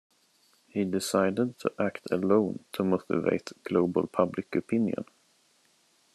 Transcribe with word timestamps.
He 0.65 0.83
decided 0.83 1.59
to 1.59 1.71
act 1.79 2.09
alone 2.09 2.65
to 2.71 2.83
motivate 2.83 3.51
global 3.63 4.07
public 4.07 4.55
opinion. 4.55 5.05